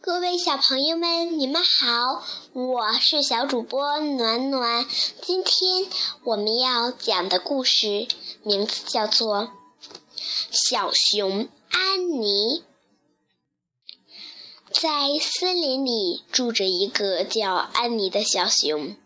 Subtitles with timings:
[0.00, 2.24] 各位小朋友们，你们好，
[2.54, 4.86] 我是小主播暖暖。
[5.20, 5.86] 今天
[6.24, 8.08] 我们要讲的故事
[8.42, 9.42] 名字叫做
[10.50, 12.60] 《小熊安妮》。
[14.70, 18.96] 在森林里住着一个叫安妮的小熊，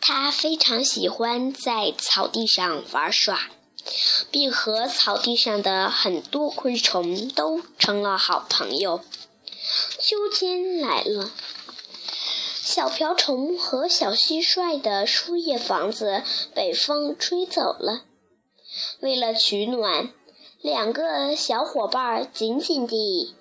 [0.00, 3.50] 它非常喜欢在草地上玩耍，
[4.30, 9.00] 并和草地上的很多昆虫都成了好朋友。
[10.10, 11.30] 秋天来了，
[12.56, 18.02] 小瓢虫和小蟋蟀的树叶房子被风吹走了。
[18.98, 20.12] 为了取暖，
[20.62, 23.36] 两个小伙伴紧紧地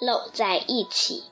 [0.00, 1.22] 搂在一起。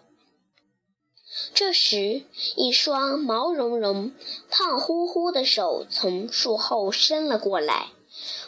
[1.52, 2.22] 这时，
[2.54, 4.14] 一双毛茸茸、
[4.48, 7.88] 胖乎乎的手从树后伸了过来，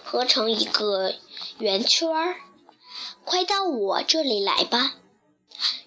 [0.04, 1.12] 合成一个
[1.58, 2.36] 圆圈儿。
[3.24, 4.94] 快到我这里来吧！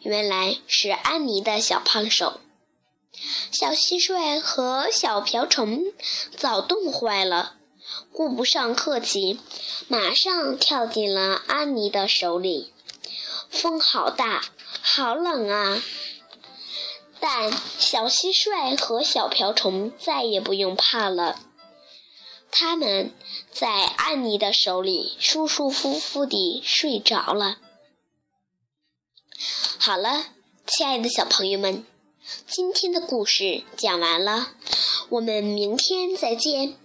[0.04, 2.40] 原来是安妮的小胖手。
[3.52, 5.84] 小蟋蟀和小瓢虫
[6.36, 7.56] 早冻坏了，
[8.12, 9.40] 顾不上客气，
[9.88, 12.74] 马上跳进了安妮的手里。
[13.50, 14.44] 风好大，
[14.82, 15.82] 好冷啊！
[17.20, 21.40] 但小蟋蟀和小瓢虫再也不用怕了，
[22.52, 23.14] 他们
[23.52, 27.60] 在安妮的手里舒舒服服地睡着了。
[29.86, 30.28] 好了，
[30.66, 31.84] 亲爱的小朋友们，
[32.48, 34.54] 今天的故事讲完了，
[35.10, 36.76] 我们明天再见。